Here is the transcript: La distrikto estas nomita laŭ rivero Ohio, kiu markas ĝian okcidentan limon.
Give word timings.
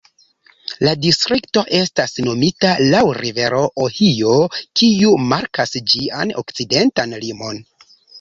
La 0.85 0.91
distrikto 1.01 1.61
estas 1.79 2.15
nomita 2.27 2.71
laŭ 2.93 3.01
rivero 3.17 3.59
Ohio, 3.85 4.33
kiu 4.81 5.13
markas 5.33 5.75
ĝian 5.93 6.33
okcidentan 6.43 7.15
limon. 7.27 7.61